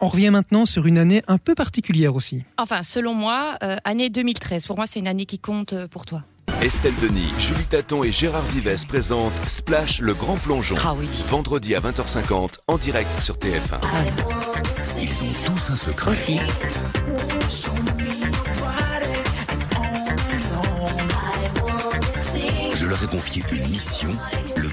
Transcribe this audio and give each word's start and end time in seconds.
On 0.00 0.06
revient 0.06 0.30
maintenant 0.30 0.64
sur 0.64 0.86
une 0.86 0.96
année 0.96 1.22
un 1.26 1.38
peu 1.38 1.56
particulière 1.56 2.14
aussi. 2.14 2.44
Enfin, 2.56 2.84
selon 2.84 3.14
moi, 3.14 3.56
euh, 3.64 3.76
année 3.84 4.10
2013. 4.10 4.66
Pour 4.66 4.76
moi, 4.76 4.86
c'est 4.86 5.00
une 5.00 5.08
année 5.08 5.26
qui 5.26 5.40
compte 5.40 5.72
euh, 5.72 5.88
pour 5.88 6.06
toi. 6.06 6.22
Estelle 6.62 6.94
Denis, 7.02 7.32
Julie 7.38 7.64
Taton 7.64 8.04
et 8.04 8.12
Gérard 8.12 8.44
Vives 8.44 8.86
présentent 8.86 9.32
Splash 9.48 10.00
le 10.00 10.14
grand 10.14 10.36
plongeon. 10.36 10.76
Ah 10.84 10.94
oui. 10.96 11.08
Vendredi 11.26 11.74
à 11.74 11.80
20h50 11.80 12.54
en 12.68 12.78
direct 12.78 13.10
sur 13.20 13.36
TF1. 13.36 13.80
Ils 15.00 15.10
ont 15.10 15.54
tous 15.54 15.70
un 15.70 15.76
secret. 15.76 16.10
Aussi. 16.12 16.38
Je 22.76 22.86
leur 22.86 23.02
ai 23.02 23.06
confié 23.08 23.42
une 23.50 23.68
mission, 23.68 24.10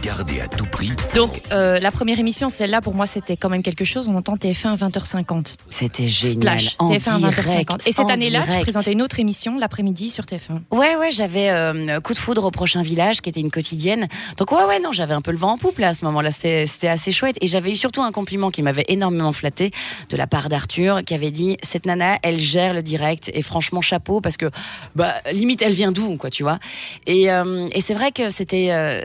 à 0.10 0.48
tout 0.48 0.66
prix. 0.68 0.92
Donc, 1.16 1.42
euh, 1.52 1.80
la 1.80 1.90
première 1.90 2.20
émission, 2.20 2.48
celle-là, 2.50 2.80
pour 2.82 2.94
moi, 2.94 3.08
c'était 3.08 3.38
quand 3.38 3.50
même 3.50 3.64
quelque 3.64 3.86
chose. 3.86 4.08
On 4.08 4.16
entend 4.16 4.36
TF1 4.36 4.74
à 4.74 4.76
20h50. 4.76 5.56
C'était 5.70 6.08
génial. 6.08 6.60
Splash, 6.60 6.76
En 6.78 6.92
TF1 6.92 7.10
à 7.26 7.30
20h50. 7.32 7.44
direct, 7.46 7.72
Et 7.88 7.92
cette 7.92 8.10
année-là, 8.12 8.44
tu 8.48 8.60
présentais 8.62 8.92
une 8.92 9.02
autre 9.02 9.20
émission 9.20 9.58
l'après-midi 9.58 10.12
sur 10.12 10.26
TF1. 10.26 10.62
Ouais, 10.72 10.96
ouais, 10.98 11.10
j'avais 11.12 11.50
euh, 11.50 12.00
Coup 12.02 12.14
de 12.14 12.20
foudre 12.20 12.44
au 12.46 12.52
prochain 12.52 12.84
village, 12.84 13.22
qui 13.22 13.30
était 13.30 13.40
une 13.40 13.50
quotidienne. 13.50 14.08
Donc, 14.38 14.52
ouais, 14.52 14.64
ouais, 14.66 14.80
non, 14.80 14.92
j'avais 14.92 15.16
un 15.16 15.22
peu 15.22 15.32
le 15.32 15.38
vent 15.38 15.54
en 15.54 15.58
poupe 15.58 15.80
là 15.80 15.90
à 15.90 15.94
ce 15.96 16.06
moment-là. 16.06 16.30
C'était 16.32 16.66
c'était 16.68 16.88
assez 16.88 17.12
chouette. 17.12 17.38
Et 17.42 17.48
j'avais 17.48 17.72
eu 17.72 17.76
surtout 17.76 18.04
un 18.04 18.12
compliment 18.12 18.52
qui 18.52 18.62
m'avait 18.62 18.86
énormément 18.88 19.34
flatté 19.34 19.72
de 20.10 20.18
la 20.18 20.28
part 20.28 20.50
d'Arthur, 20.50 21.04
qui 21.04 21.16
avait 21.16 21.32
dit 21.32 21.58
Cette 21.64 21.88
nana, 21.88 22.20
elle 22.22 22.38
gère 22.40 22.74
le 22.76 22.84
direct. 22.84 23.32
Et 23.34 23.42
franchement, 23.42 23.82
chapeau, 23.82 24.22
parce 24.22 24.38
que, 24.38 24.52
bah, 24.96 25.16
limite, 25.34 25.64
elle 25.64 25.74
vient 25.74 25.92
d'où, 25.92 26.16
quoi, 26.18 26.30
tu 26.30 26.44
vois? 26.44 26.60
Et, 27.08 27.32
euh, 27.32 27.68
et 27.74 27.82
c'est 27.82 27.96
vrai 27.96 28.12
que 28.12 28.30
c'était. 28.30 28.68
euh, 28.70 29.02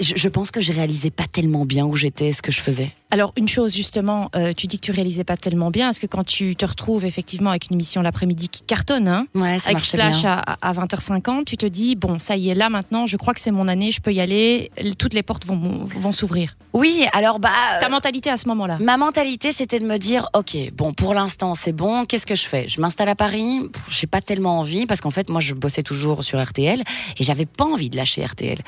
je, 0.00 0.28
pense 0.28 0.50
que 0.50 0.60
je 0.60 0.72
réalisais 0.72 1.10
pas 1.10 1.26
tellement 1.30 1.64
bien 1.64 1.84
où 1.84 1.94
j'étais, 1.94 2.32
ce 2.32 2.42
que 2.42 2.52
je 2.52 2.60
faisais. 2.60 2.92
Alors, 3.14 3.30
une 3.36 3.46
chose, 3.46 3.72
justement, 3.72 4.28
euh, 4.34 4.52
tu 4.56 4.66
dis 4.66 4.76
que 4.80 4.84
tu 4.84 4.90
réalisais 4.90 5.22
pas 5.22 5.36
tellement 5.36 5.70
bien. 5.70 5.90
Est-ce 5.90 6.00
que 6.00 6.08
quand 6.08 6.24
tu 6.24 6.56
te 6.56 6.66
retrouves 6.66 7.04
effectivement 7.04 7.50
avec 7.50 7.66
une 7.70 7.74
émission 7.74 8.02
l'après-midi 8.02 8.48
qui 8.48 8.62
cartonne, 8.62 9.06
hein, 9.06 9.28
Ouais, 9.36 9.60
ça 9.60 9.70
avec 9.70 9.78
Splash 9.78 10.22
bien. 10.22 10.42
à, 10.44 10.56
à 10.60 10.72
20h50, 10.72 11.44
tu 11.44 11.56
te 11.56 11.64
dis, 11.64 11.94
bon, 11.94 12.18
ça 12.18 12.36
y 12.36 12.48
est, 12.50 12.56
là 12.56 12.70
maintenant, 12.70 13.06
je 13.06 13.16
crois 13.16 13.32
que 13.32 13.40
c'est 13.40 13.52
mon 13.52 13.68
année, 13.68 13.92
je 13.92 14.00
peux 14.00 14.12
y 14.12 14.20
aller, 14.20 14.72
toutes 14.98 15.14
les 15.14 15.22
portes 15.22 15.46
vont, 15.46 15.84
vont 15.84 16.10
s'ouvrir. 16.10 16.56
Oui, 16.72 17.06
alors, 17.12 17.38
bah. 17.38 17.50
Ta 17.78 17.88
mentalité 17.88 18.30
à 18.30 18.36
ce 18.36 18.48
moment-là 18.48 18.78
Ma 18.80 18.96
mentalité, 18.96 19.52
c'était 19.52 19.78
de 19.78 19.86
me 19.86 19.96
dire, 19.96 20.28
ok, 20.34 20.56
bon, 20.72 20.92
pour 20.92 21.14
l'instant, 21.14 21.54
c'est 21.54 21.72
bon. 21.72 22.06
Qu'est-ce 22.06 22.26
que 22.26 22.34
je 22.34 22.42
fais? 22.42 22.66
Je 22.66 22.80
m'installe 22.80 23.08
à 23.10 23.14
Paris? 23.14 23.60
J'ai 23.90 24.08
pas 24.08 24.22
tellement 24.22 24.58
envie 24.58 24.86
parce 24.86 25.00
qu'en 25.00 25.10
fait, 25.10 25.30
moi, 25.30 25.40
je 25.40 25.54
bossais 25.54 25.84
toujours 25.84 26.24
sur 26.24 26.42
RTL 26.42 26.80
et 26.80 27.22
j'avais 27.22 27.46
pas 27.46 27.64
envie 27.64 27.90
de 27.90 27.96
lâcher 27.96 28.24
RTL. 28.24 28.58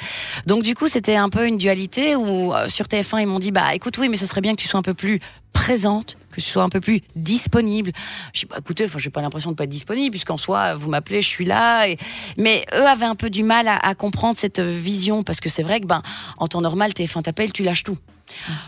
Donc, 0.47 0.63
du 0.63 0.77
coup, 0.77 0.87
c'était 0.87 1.17
un 1.17 1.31
peu 1.31 1.49
une 1.49 1.59
dualité 1.59 2.15
où 2.15 2.55
euh, 2.55 2.69
sur 2.69 2.87
TF1, 2.87 3.23
ils 3.23 3.27
m'ont 3.27 3.41
dit, 3.41 3.51
bah, 3.51 3.75
écoute, 3.75 3.99
oui, 3.99 4.09
mais 4.09 4.17
ce 4.17 4.36
serait 4.37 4.43
bien 4.43 4.55
que 4.55 4.61
tu 4.61 4.69
sois 4.69 4.79
un 4.79 4.83
peu 4.83 4.93
plus 4.93 5.19
présente, 5.55 6.19
que 6.31 6.43
tu 6.43 6.49
sois 6.51 6.63
un 6.63 6.69
peu 6.69 6.81
plus 6.81 7.01
disponible. 7.15 7.93
Je 8.35 8.41
dis, 8.41 8.47
bah, 8.47 8.57
écoutez, 8.59 8.87
j'ai 8.99 9.09
pas 9.09 9.23
l'impression 9.23 9.51
de 9.51 9.57
pas 9.57 9.65
être 9.65 9.71
disponible 9.71 10.11
puisqu'en 10.11 10.37
soi, 10.37 10.75
vous 10.75 10.91
m'appelez, 10.91 11.23
je 11.23 11.29
suis 11.29 11.47
là. 11.47 11.87
Mais 12.37 12.67
eux 12.75 12.87
avaient 12.87 13.07
un 13.07 13.15
peu 13.15 13.31
du 13.31 13.43
mal 13.43 13.67
à, 13.67 13.77
à 13.77 13.95
comprendre 13.95 14.37
cette 14.37 14.61
vision 14.61 15.23
parce 15.23 15.41
que 15.41 15.49
c'est 15.49 15.63
vrai 15.63 15.81
que, 15.81 15.87
ben, 15.87 16.03
en 16.37 16.49
temps 16.49 16.61
normal, 16.61 16.91
TF1 16.91 17.23
t'appelle, 17.23 17.53
tu 17.53 17.63
lâches 17.63 17.83
tout. 17.83 17.97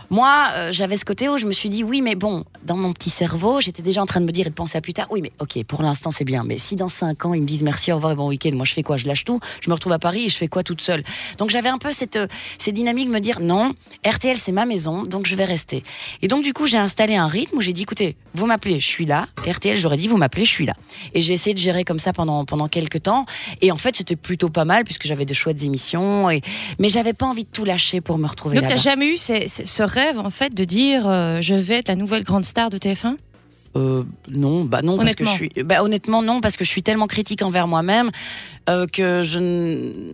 Moi, 0.09 0.49
euh, 0.53 0.71
j'avais 0.71 0.97
ce 0.97 1.05
côté 1.05 1.29
où 1.29 1.37
je 1.37 1.45
me 1.45 1.51
suis 1.51 1.69
dit, 1.69 1.83
oui, 1.83 2.01
mais 2.01 2.15
bon, 2.15 2.45
dans 2.65 2.77
mon 2.77 2.93
petit 2.93 3.09
cerveau, 3.09 3.61
j'étais 3.61 3.81
déjà 3.81 4.01
en 4.01 4.05
train 4.05 4.19
de 4.21 4.25
me 4.25 4.31
dire 4.31 4.47
et 4.47 4.49
de 4.49 4.55
penser 4.55 4.77
à 4.77 4.81
plus 4.81 4.93
tard. 4.93 5.07
Oui, 5.11 5.21
mais 5.21 5.31
ok, 5.39 5.63
pour 5.65 5.81
l'instant, 5.83 6.11
c'est 6.11 6.23
bien. 6.23 6.43
Mais 6.43 6.57
si 6.57 6.75
dans 6.75 6.89
cinq 6.89 7.25
ans, 7.25 7.33
ils 7.33 7.41
me 7.41 7.47
disent 7.47 7.63
merci, 7.63 7.91
au 7.91 7.95
revoir 7.95 8.13
et 8.13 8.15
bon 8.15 8.27
week-end, 8.27 8.51
moi, 8.53 8.65
je 8.65 8.73
fais 8.73 8.83
quoi? 8.83 8.97
Je 8.97 9.05
lâche 9.07 9.25
tout. 9.25 9.39
Je 9.61 9.69
me 9.69 9.73
retrouve 9.73 9.93
à 9.93 9.99
Paris 9.99 10.25
et 10.25 10.29
je 10.29 10.37
fais 10.37 10.47
quoi 10.47 10.63
toute 10.63 10.81
seule? 10.81 11.03
Donc, 11.37 11.49
j'avais 11.49 11.69
un 11.69 11.77
peu 11.77 11.91
cette, 11.91 12.15
euh, 12.15 12.27
cette 12.57 12.75
dynamique 12.75 13.07
de 13.07 13.13
me 13.13 13.19
dire, 13.19 13.39
non, 13.39 13.73
RTL, 14.05 14.37
c'est 14.37 14.51
ma 14.51 14.65
maison, 14.65 15.03
donc 15.03 15.27
je 15.27 15.35
vais 15.35 15.45
rester. 15.45 15.83
Et 16.21 16.27
donc, 16.27 16.43
du 16.43 16.53
coup, 16.53 16.67
j'ai 16.67 16.77
installé 16.77 17.15
un 17.15 17.27
rythme 17.27 17.57
où 17.57 17.61
j'ai 17.61 17.73
dit, 17.73 17.83
écoutez, 17.83 18.15
vous 18.33 18.45
m'appelez, 18.45 18.79
je 18.79 18.87
suis 18.87 19.05
là. 19.05 19.27
RTL, 19.47 19.77
j'aurais 19.77 19.97
dit, 19.97 20.07
vous 20.07 20.17
m'appelez, 20.17 20.45
je 20.45 20.51
suis 20.51 20.65
là. 20.65 20.73
Et 21.13 21.21
j'ai 21.21 21.33
essayé 21.33 21.53
de 21.53 21.59
gérer 21.59 21.83
comme 21.83 21.99
ça 21.99 22.13
pendant, 22.13 22.45
pendant 22.45 22.67
quelques 22.67 23.03
temps. 23.03 23.25
Et 23.61 23.71
en 23.71 23.77
fait, 23.77 23.95
c'était 23.95 24.15
plutôt 24.15 24.49
pas 24.49 24.65
mal 24.65 24.83
puisque 24.83 25.05
j'avais 25.05 25.25
de 25.25 25.33
chouettes 25.33 25.63
émissions. 25.63 26.29
Et... 26.29 26.41
Mais 26.79 26.89
j'avais 26.89 27.13
pas 27.13 27.25
envie 27.25 27.43
de 27.43 27.49
tout 27.49 27.65
lâcher 27.65 28.01
pour 28.01 28.17
me 28.17 28.27
retrouver 28.27 28.59
Donc, 28.59 28.69
t'as 28.69 28.75
jamais 28.75 29.13
eu 29.13 29.17
ces- 29.17 29.47
ce 29.49 29.83
rêve, 29.83 30.19
en 30.19 30.29
fait, 30.29 30.53
de 30.53 30.63
dire, 30.63 31.07
euh, 31.07 31.41
je 31.41 31.55
vais 31.55 31.75
être 31.75 31.89
la 31.89 31.95
nouvelle 31.95 32.23
grande 32.23 32.45
star 32.45 32.69
de 32.69 32.77
TF1 32.77 33.15
Euh, 33.75 34.03
non, 34.31 34.63
bah 34.63 34.81
non, 34.81 34.97
parce 34.97 35.15
que 35.15 35.25
je 35.25 35.29
suis. 35.29 35.51
Bah 35.63 35.83
honnêtement, 35.83 36.21
non, 36.23 36.41
parce 36.41 36.57
que 36.57 36.63
je 36.63 36.69
suis 36.69 36.81
tellement 36.81 37.07
critique 37.07 37.41
envers 37.41 37.67
moi-même 37.67 38.09
euh, 38.69 38.87
que 38.87 39.21
je. 39.23 39.39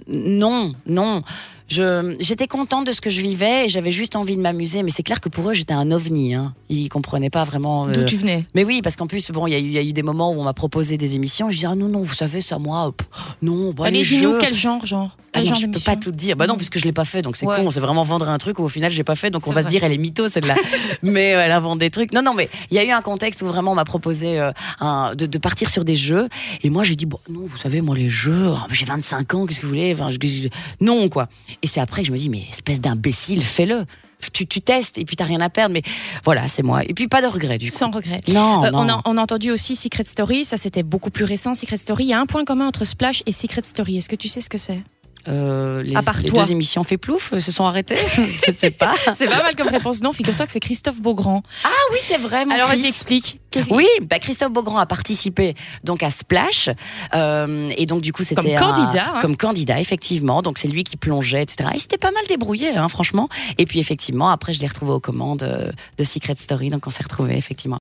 Non, 0.08 0.74
non. 0.88 1.22
Je, 1.68 2.14
j'étais 2.20 2.48
contente 2.48 2.86
de 2.86 2.92
ce 2.92 3.02
que 3.02 3.10
je 3.10 3.22
vivais 3.22 3.66
et 3.66 3.70
j'avais 3.70 3.90
juste 3.92 4.16
envie 4.16 4.36
de 4.38 4.42
m'amuser. 4.42 4.84
Mais 4.84 4.92
c'est 4.92 5.02
clair 5.04 5.20
que 5.20 5.30
pour 5.30 5.50
eux, 5.50 5.54
j'étais 5.54 5.74
un 5.74 5.92
ovni. 5.92 6.36
Hein. 6.36 6.54
Ils 6.70 6.90
comprenaient 6.90 7.30
pas 7.32 7.44
vraiment. 7.44 7.88
euh, 7.88 7.92
D'où 7.92 8.04
tu 8.04 8.18
venais 8.18 8.46
Mais 8.54 8.64
oui, 8.64 8.82
parce 8.84 8.96
qu'en 8.96 9.08
plus, 9.08 9.32
bon, 9.32 9.48
il 9.48 9.52
y, 9.52 9.56
a 9.56 9.60
eu- 9.60 9.64
il 9.64 9.72
y 9.72 9.78
a 9.78 9.82
eu 9.82 9.94
des 9.94 10.04
moments 10.04 10.32
où 10.32 10.40
on 10.40 10.44
m'a 10.44 10.54
proposé 10.54 10.98
des 10.98 11.16
émissions. 11.16 11.50
Je 11.50 11.58
dis 11.58 11.66
ah 11.66 11.74
non, 11.76 11.90
non, 11.90 12.02
vous 12.02 12.14
savez 12.14 12.42
ça, 12.42 12.60
moi, 12.60 12.92
pff, 12.96 13.08
non. 13.42 13.72
Bah, 13.72 13.86
Allez, 13.88 14.04
dis-nous 14.04 14.38
quel 14.40 14.54
genre, 14.54 14.86
genre 14.86 15.18
ah 15.18 15.22
Quel 15.34 15.44
non, 15.44 15.50
genre 15.50 15.58
je 15.60 15.68
peux 15.68 15.80
pas 15.80 15.96
tout 15.96 16.12
dire. 16.12 16.36
Bah 16.38 16.46
non, 16.48 16.56
puisque 16.56 16.78
je 16.78 16.86
l'ai 16.86 16.94
pas 16.94 17.04
fait, 17.04 17.22
donc 17.24 17.36
c'est 17.36 17.46
Ouais. 17.48 17.58
con. 17.58 17.70
C'est 17.72 17.80
vraiment 17.82 18.04
vendre 18.04 18.30
un 18.30 18.38
truc 18.38 18.60
où 18.60 18.64
au 18.64 18.70
final 18.70 18.92
j'ai 18.92 19.04
pas 19.04 19.16
fait, 19.16 19.32
donc 19.32 19.48
on 19.48 19.52
va 19.52 19.62
vrai. 19.62 19.64
se 19.64 19.68
dire 19.70 19.84
elle 19.84 19.92
est 19.92 19.98
mytho 19.98 20.30
celle-là. 20.30 20.56
mais 21.04 21.34
euh, 21.34 21.42
elle 21.44 21.52
invente 21.52 21.80
des 21.80 21.90
trucs. 21.90 22.14
Non, 22.14 22.22
non, 22.22 22.34
mais 22.36 22.48
il 22.72 22.76
y 22.78 22.80
a 22.80 22.86
eu 22.86 22.92
un 22.92 23.02
contexte 23.02 23.42
où 23.42 23.46
vraiment 23.48 23.72
on 23.72 23.76
m'a 23.76 23.86
proposé 23.86 24.40
euh, 24.40 24.52
un- 24.80 25.14
de, 25.16 25.26
de 25.26 25.38
partir 25.40 25.70
sur 25.70 25.84
des 25.84 25.96
jeux, 25.96 26.30
et 26.64 26.70
moi 26.70 26.84
j'ai 26.84 26.96
dit 26.96 27.06
bon 27.08 27.20
non, 27.30 27.42
vous 27.44 27.58
savez 27.58 27.82
moi 27.82 27.96
les 27.98 28.08
jeux, 28.10 28.50
ah, 28.56 28.68
j'ai 28.72 28.86
25 28.86 29.34
ans, 29.34 29.46
qu'est-ce 29.46 29.60
que 29.60 29.66
vous 29.66 29.72
voulez? 29.72 29.94
Enfin, 29.94 30.10
je- 30.10 30.18
je- 30.26 30.48
non 30.80 31.10
quoi. 31.10 31.28
Et 31.62 31.68
c'est 31.68 31.80
après 31.82 32.02
que 32.02 32.08
je 32.08 32.12
me 32.12 32.18
dis 32.18 32.30
mais 32.30 32.44
espèce 32.52 32.82
d'imbécile, 32.82 33.42
fais-le. 33.44 33.86
Tu, 34.34 34.48
tu 34.48 34.60
testes 34.62 34.98
et 34.98 35.06
puis 35.06 35.16
t'as 35.16 35.26
rien 35.26 35.42
à 35.42 35.50
perdre, 35.50 35.74
mais 35.74 35.84
voilà, 36.24 36.48
c'est 36.48 36.64
moi. 36.64 36.84
Et 36.86 36.94
puis 36.96 37.08
pas 37.08 37.22
de 37.22 37.28
regret 37.28 37.58
du 37.60 37.70
coup. 37.70 37.78
Sans 37.78 37.92
regret. 37.92 38.22
Non, 38.30 38.64
Euh, 38.66 38.72
non. 38.72 38.80
on, 38.80 38.90
a, 38.90 39.02
on 39.06 39.18
a 39.18 39.22
entendu 39.22 39.52
aussi 39.52 39.76
Secret 39.76 40.06
Story, 40.06 40.46
ça 40.46 40.58
c'était 40.58 40.84
beaucoup 40.84 41.12
plus 41.12 41.26
récent, 41.26 41.54
Secret 41.54 41.78
Story. 41.78 42.06
Il 42.06 42.10
y 42.10 42.14
a 42.14 42.20
un 42.20 42.26
point 42.26 42.44
commun 42.46 42.66
entre 42.68 42.86
Splash 42.86 43.22
et 43.26 43.32
Secret 43.32 43.62
Story. 43.66 43.98
Est-ce 43.98 44.10
que 44.10 44.16
tu 44.16 44.28
sais 44.28 44.42
ce 44.42 44.50
que 44.50 44.58
c'est? 44.58 44.80
Euh, 45.28 45.82
les, 45.84 45.96
À 45.96 46.02
part 46.04 46.18
les 46.20 46.30
toi. 46.30 46.44
deux 46.44 46.52
émissions 46.52 46.84
fait 46.84 46.98
plouf 46.98 47.34
euh, 47.34 47.40
se 47.40 47.52
sont 47.52 47.66
arrêtées. 47.66 47.96
je 48.16 48.52
ne 48.52 48.58
sais 48.58 48.72
pas. 48.72 48.94
C'est 49.16 49.28
pas 49.28 49.42
mal 49.44 49.56
comme 49.56 49.68
réponse. 49.70 50.02
Non, 50.02 50.14
figure-toi 50.14 50.46
que 50.46 50.52
c'est 50.52 50.60
Christophe 50.60 51.02
Beaugrand. 51.02 51.42
Ah 51.64 51.70
oui, 51.92 51.98
c'est 52.02 52.18
vrai. 52.18 52.46
mon 52.46 52.54
Alors 52.54 52.70
Chris. 52.70 52.82
vas-y, 52.82 52.88
explique. 52.90 53.40
Qu'est-ce- 53.52 53.72
Oui, 53.74 53.88
bah 54.04 54.20
Christophe 54.20 54.52
Beaugrand 54.52 54.78
a 54.78 54.86
participé 54.86 55.56
donc 55.84 56.04
à 56.04 56.10
Splash 56.10 56.70
euh, 57.14 57.70
et 57.78 57.86
donc 57.86 58.02
du 58.02 58.12
coup 58.12 58.24
c'était 58.24 58.42
Comme 58.42 58.52
un- 58.52 58.56
candidat, 58.56 59.06
hein. 59.16 59.20
comme 59.22 59.38
candidat 59.38 59.80
effectivement. 59.80 60.42
Donc 60.42 60.58
c'est 60.58 60.68
lui 60.68 60.84
qui 60.84 60.98
plongeait, 60.98 61.42
etc. 61.42 61.70
Il 61.74 61.80
s'était 61.82 61.98
pas 61.98 62.12
mal 62.12 62.24
débrouillé, 62.28 62.76
hein, 62.76 62.88
franchement. 62.90 63.30
Et 63.58 63.66
puis 63.66 63.80
effectivement 63.80 64.30
après 64.30 64.54
je 64.54 64.62
l'ai 64.62 64.68
retrouvé 64.68 64.92
aux 64.92 65.00
commandes 65.00 65.44
euh, 65.44 65.72
de 65.98 66.04
Secret 66.04 66.36
Story, 66.38 66.70
donc 66.70 66.86
on 66.86 66.90
s'est 66.90 67.04
retrouvés 67.04 67.38
effectivement. 67.38 67.56